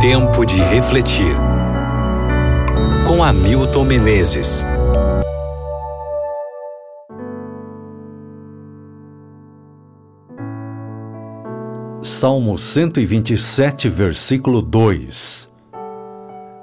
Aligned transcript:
Tempo 0.00 0.46
de 0.46 0.58
refletir. 0.62 1.36
Com 3.06 3.22
Hamilton 3.22 3.84
Menezes. 3.84 4.64
Salmo 12.00 12.56
127, 12.56 13.90
versículo 13.90 14.62
2. 14.62 15.50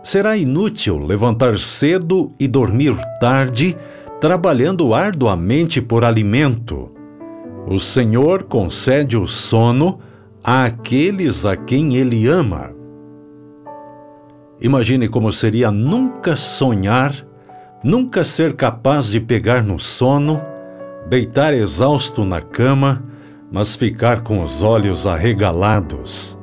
Será 0.01 0.35
inútil 0.35 0.97
levantar 0.97 1.59
cedo 1.59 2.31
e 2.39 2.47
dormir 2.47 2.97
tarde, 3.21 3.77
trabalhando 4.19 4.95
arduamente 4.95 5.79
por 5.79 6.03
alimento. 6.03 6.89
O 7.67 7.79
Senhor 7.79 8.45
concede 8.45 9.15
o 9.15 9.27
sono 9.27 9.99
àqueles 10.43 11.45
a 11.45 11.55
quem 11.55 11.97
Ele 11.97 12.27
ama. 12.27 12.76
Imagine 14.59 15.07
como 15.07 15.31
seria 15.31 15.69
nunca 15.69 16.35
sonhar, 16.35 17.13
nunca 17.83 18.23
ser 18.23 18.55
capaz 18.55 19.07
de 19.07 19.19
pegar 19.19 19.63
no 19.63 19.79
sono, 19.79 20.41
deitar 21.07 21.53
exausto 21.53 22.25
na 22.25 22.41
cama, 22.41 23.03
mas 23.51 23.75
ficar 23.75 24.21
com 24.21 24.41
os 24.41 24.63
olhos 24.63 25.05
arregalados. 25.05 26.37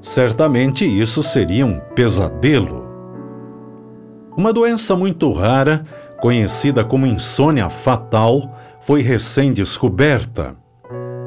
Certamente 0.00 0.84
isso 0.84 1.22
seria 1.22 1.64
um 1.64 1.78
pesadelo. 1.78 2.84
Uma 4.36 4.52
doença 4.52 4.94
muito 4.94 5.30
rara, 5.32 5.84
conhecida 6.20 6.84
como 6.84 7.06
insônia 7.06 7.68
fatal, 7.68 8.54
foi 8.80 9.02
recém-descoberta. 9.02 10.54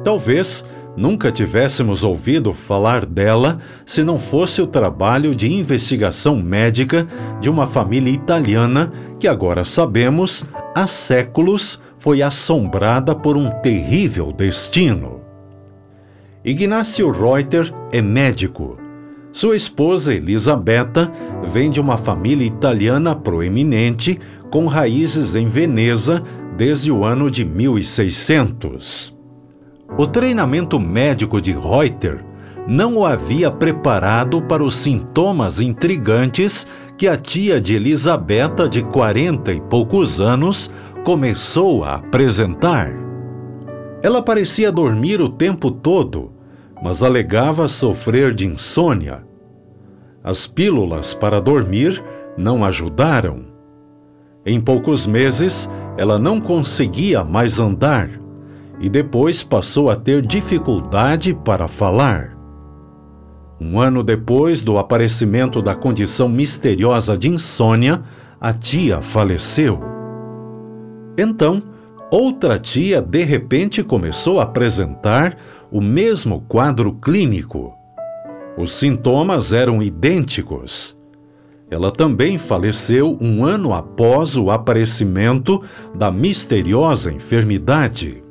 Talvez 0.04 0.64
nunca 0.96 1.30
tivéssemos 1.30 2.04
ouvido 2.04 2.52
falar 2.52 3.06
dela 3.06 3.58
se 3.86 4.02
não 4.02 4.18
fosse 4.18 4.60
o 4.60 4.66
trabalho 4.66 5.34
de 5.34 5.52
investigação 5.52 6.36
médica 6.36 7.06
de 7.40 7.48
uma 7.48 7.66
família 7.66 8.12
italiana 8.12 8.92
que 9.18 9.28
agora 9.28 9.64
sabemos 9.64 10.44
há 10.74 10.86
séculos 10.86 11.80
foi 11.98 12.22
assombrada 12.22 13.14
por 13.14 13.36
um 13.36 13.50
terrível 13.60 14.32
destino. 14.32 15.20
Ignácio 16.42 17.10
Reuter 17.10 17.72
é 17.92 18.00
médico. 18.00 18.78
Sua 19.32 19.54
esposa 19.54 20.14
Elisabetta 20.14 21.12
vem 21.44 21.70
de 21.70 21.78
uma 21.78 21.96
família 21.96 22.46
italiana 22.46 23.14
proeminente 23.14 24.18
com 24.50 24.66
raízes 24.66 25.34
em 25.34 25.46
Veneza 25.46 26.22
desde 26.56 26.90
o 26.90 27.04
ano 27.04 27.30
de 27.30 27.44
1600. 27.44 29.19
O 29.98 30.06
treinamento 30.06 30.78
médico 30.78 31.40
de 31.40 31.52
Reuter 31.52 32.24
não 32.66 32.96
o 32.96 33.04
havia 33.04 33.50
preparado 33.50 34.40
para 34.42 34.62
os 34.62 34.76
sintomas 34.76 35.60
intrigantes 35.60 36.66
que 36.96 37.08
a 37.08 37.16
tia 37.16 37.60
de 37.60 37.74
Elisabetta, 37.74 38.68
de 38.68 38.82
quarenta 38.82 39.52
e 39.52 39.60
poucos 39.60 40.20
anos, 40.20 40.70
começou 41.04 41.82
a 41.82 41.96
apresentar. 41.96 42.90
Ela 44.02 44.22
parecia 44.22 44.70
dormir 44.70 45.20
o 45.20 45.28
tempo 45.28 45.70
todo, 45.70 46.32
mas 46.82 47.02
alegava 47.02 47.68
sofrer 47.68 48.34
de 48.34 48.46
insônia. 48.46 49.24
As 50.22 50.46
pílulas 50.46 51.12
para 51.14 51.40
dormir 51.40 52.02
não 52.36 52.64
ajudaram. 52.64 53.46
Em 54.46 54.60
poucos 54.60 55.06
meses, 55.06 55.68
ela 55.98 56.18
não 56.18 56.40
conseguia 56.40 57.24
mais 57.24 57.58
andar 57.58 58.19
e 58.80 58.88
depois 58.88 59.42
passou 59.42 59.90
a 59.90 59.96
ter 59.96 60.26
dificuldade 60.26 61.34
para 61.34 61.68
falar. 61.68 62.36
Um 63.60 63.78
ano 63.78 64.02
depois 64.02 64.62
do 64.62 64.78
aparecimento 64.78 65.60
da 65.60 65.74
condição 65.74 66.30
misteriosa 66.30 67.16
de 67.16 67.28
insônia, 67.28 68.02
a 68.40 68.54
tia 68.54 69.02
faleceu. 69.02 69.78
Então, 71.18 71.62
outra 72.10 72.58
tia 72.58 73.02
de 73.02 73.22
repente 73.22 73.82
começou 73.82 74.40
a 74.40 74.44
apresentar 74.44 75.36
o 75.70 75.78
mesmo 75.78 76.40
quadro 76.48 76.94
clínico. 76.94 77.74
Os 78.56 78.72
sintomas 78.72 79.52
eram 79.52 79.82
idênticos. 79.82 80.96
Ela 81.70 81.92
também 81.92 82.38
faleceu 82.38 83.16
um 83.20 83.44
ano 83.44 83.74
após 83.74 84.36
o 84.36 84.50
aparecimento 84.50 85.62
da 85.94 86.10
misteriosa 86.10 87.12
enfermidade. 87.12 88.24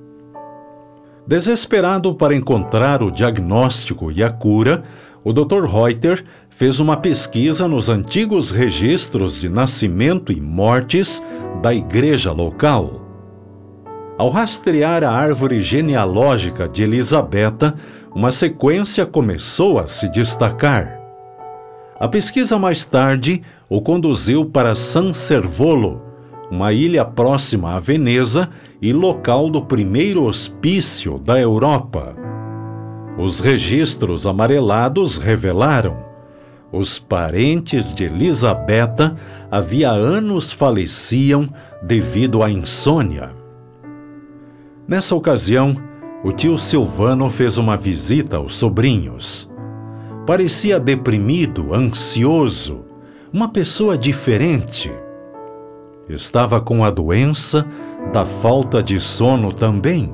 Desesperado 1.30 2.16
para 2.16 2.36
encontrar 2.36 3.04
o 3.04 3.12
diagnóstico 3.12 4.12
e 4.12 4.24
a 4.24 4.32
cura, 4.32 4.82
o 5.24 5.32
Dr. 5.32 5.64
Reuter 5.66 6.26
fez 6.50 6.80
uma 6.80 6.98
pesquisa 6.98 7.68
nos 7.68 7.88
antigos 7.88 8.50
registros 8.50 9.40
de 9.40 9.48
nascimento 9.48 10.32
e 10.32 10.42
mortes 10.42 11.22
da 11.62 11.72
igreja 11.72 12.32
local. 12.32 13.06
Ao 14.18 14.32
rastrear 14.32 15.04
a 15.04 15.12
árvore 15.12 15.62
genealógica 15.62 16.68
de 16.68 16.82
Elisabetta, 16.82 17.76
uma 18.12 18.32
sequência 18.32 19.06
começou 19.06 19.78
a 19.78 19.86
se 19.86 20.10
destacar. 20.10 21.00
A 22.00 22.08
pesquisa 22.08 22.58
mais 22.58 22.86
tarde 22.86 23.44
o 23.70 23.80
conduziu 23.80 24.48
para 24.48 24.74
San 24.74 25.14
Servolo, 25.14 26.09
uma 26.52 26.74
ilha 26.74 27.06
próxima 27.06 27.76
a 27.76 27.80
Veneza 27.80 28.50
e 28.82 28.92
local 28.92 29.50
do 29.50 29.62
primeiro 29.62 30.24
hospício 30.24 31.20
da 31.20 31.40
Europa. 31.40 32.16
Os 33.18 33.40
registros 33.40 34.26
amarelados 34.26 35.18
revelaram: 35.18 35.98
os 36.72 36.98
parentes 36.98 37.94
de 37.94 38.06
Elisabetta 38.06 39.16
havia 39.52 39.92
anos 39.92 40.52
faleciam 40.52 41.48
devido 41.84 42.42
à 42.42 42.50
insônia. 42.50 43.31
Nessa 44.88 45.16
ocasião, 45.16 45.76
o 46.24 46.31
tio 46.31 46.58
Silvano 46.58 47.30
fez 47.30 47.58
uma 47.58 47.78
visita 47.78 48.38
aos 48.38 48.56
sobrinhos. 48.56 49.48
Parecia 50.26 50.80
deprimido, 50.80 51.74
ansioso, 51.74 52.86
uma 53.31 53.50
pessoa 53.50 53.98
diferente 53.98 54.92
estava 56.09 56.59
com 56.59 56.84
a 56.84 56.90
doença 56.90 57.66
da 58.12 58.25
falta 58.25 58.81
de 58.81 59.00
sono 59.00 59.53
também. 59.53 60.14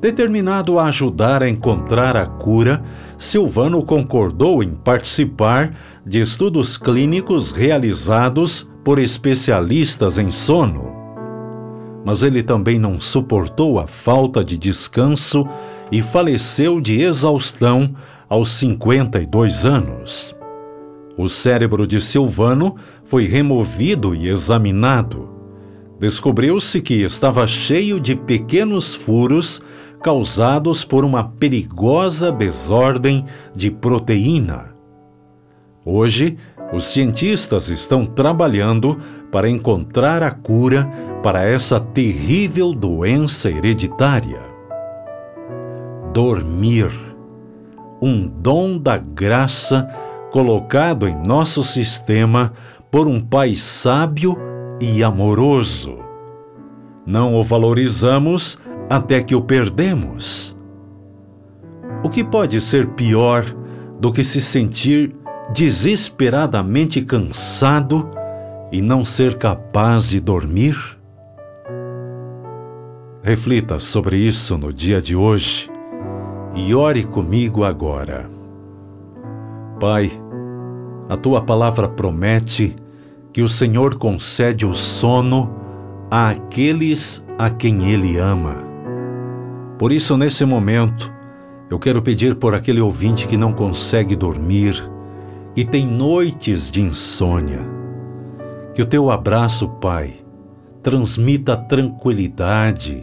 Determinado 0.00 0.78
a 0.78 0.86
ajudar 0.86 1.42
a 1.42 1.48
encontrar 1.48 2.16
a 2.16 2.26
cura, 2.26 2.82
Silvano 3.16 3.84
concordou 3.84 4.62
em 4.62 4.74
participar 4.74 5.72
de 6.04 6.20
estudos 6.20 6.76
clínicos 6.76 7.52
realizados 7.52 8.68
por 8.82 8.98
especialistas 8.98 10.18
em 10.18 10.32
sono. 10.32 10.90
Mas 12.04 12.24
ele 12.24 12.42
também 12.42 12.80
não 12.80 13.00
suportou 13.00 13.78
a 13.78 13.86
falta 13.86 14.44
de 14.44 14.58
descanso 14.58 15.46
e 15.90 16.02
faleceu 16.02 16.80
de 16.80 17.00
exaustão 17.00 17.94
aos 18.28 18.50
52 18.50 19.64
anos. 19.64 20.34
O 21.16 21.28
cérebro 21.28 21.86
de 21.86 22.00
Silvano 22.00 22.76
foi 23.04 23.24
removido 23.26 24.14
e 24.14 24.28
examinado. 24.28 25.28
Descobriu-se 26.00 26.80
que 26.80 27.02
estava 27.02 27.46
cheio 27.46 28.00
de 28.00 28.16
pequenos 28.16 28.94
furos 28.94 29.62
causados 30.02 30.84
por 30.84 31.04
uma 31.04 31.24
perigosa 31.24 32.32
desordem 32.32 33.24
de 33.54 33.70
proteína. 33.70 34.74
Hoje, 35.84 36.38
os 36.72 36.86
cientistas 36.86 37.68
estão 37.68 38.04
trabalhando 38.06 38.96
para 39.30 39.48
encontrar 39.48 40.22
a 40.22 40.30
cura 40.30 40.90
para 41.22 41.44
essa 41.44 41.78
terrível 41.78 42.72
doença 42.72 43.50
hereditária. 43.50 44.40
Dormir 46.12 46.90
um 48.00 48.26
dom 48.26 48.78
da 48.78 48.96
graça 48.96 49.88
colocado 50.32 51.06
em 51.06 51.14
nosso 51.14 51.62
sistema 51.62 52.54
por 52.90 53.06
um 53.06 53.20
Pai 53.20 53.54
sábio 53.54 54.34
e 54.80 55.04
amoroso. 55.04 55.98
Não 57.06 57.34
o 57.34 57.44
valorizamos 57.44 58.58
até 58.88 59.22
que 59.22 59.34
o 59.34 59.42
perdemos. 59.42 60.56
O 62.02 62.08
que 62.08 62.24
pode 62.24 62.60
ser 62.62 62.88
pior 62.94 63.44
do 64.00 64.10
que 64.10 64.24
se 64.24 64.40
sentir 64.40 65.14
desesperadamente 65.52 67.02
cansado 67.02 68.08
e 68.72 68.80
não 68.80 69.04
ser 69.04 69.36
capaz 69.36 70.08
de 70.08 70.18
dormir? 70.18 70.76
Reflita 73.22 73.78
sobre 73.78 74.16
isso 74.16 74.56
no 74.56 74.72
dia 74.72 75.00
de 75.00 75.14
hoje 75.14 75.70
e 76.54 76.74
ore 76.74 77.04
comigo 77.04 77.64
agora. 77.64 78.28
Pai, 79.78 80.21
a 81.12 81.16
tua 81.18 81.42
palavra 81.42 81.86
promete 81.86 82.74
que 83.34 83.42
o 83.42 83.48
Senhor 83.48 83.96
concede 83.96 84.64
o 84.64 84.74
sono 84.74 85.54
àqueles 86.10 87.22
a 87.36 87.50
quem 87.50 87.90
Ele 87.92 88.16
ama. 88.16 88.64
Por 89.78 89.92
isso, 89.92 90.16
nesse 90.16 90.42
momento, 90.46 91.12
eu 91.68 91.78
quero 91.78 92.00
pedir 92.00 92.36
por 92.36 92.54
aquele 92.54 92.80
ouvinte 92.80 93.26
que 93.26 93.36
não 93.36 93.52
consegue 93.52 94.16
dormir, 94.16 94.90
e 95.54 95.66
tem 95.66 95.86
noites 95.86 96.70
de 96.70 96.80
insônia. 96.80 97.60
Que 98.72 98.80
o 98.80 98.86
teu 98.86 99.10
abraço, 99.10 99.68
Pai, 99.68 100.14
transmita 100.82 101.54
tranquilidade, 101.58 103.02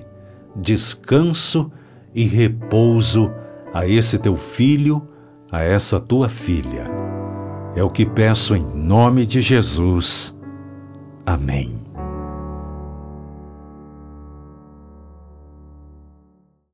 descanso 0.55 1.71
e 2.11 2.23
repouso 2.23 3.31
a 3.71 3.87
esse 3.87 4.17
teu 4.17 4.35
filho, 4.35 4.99
a 5.51 5.61
essa 5.61 5.99
tua 5.99 6.27
filha. 6.27 6.98
É 7.75 7.83
o 7.83 7.89
que 7.89 8.05
peço 8.05 8.55
em 8.55 8.63
nome 8.75 9.25
de 9.25 9.41
Jesus. 9.41 10.35
Amém. 11.25 11.88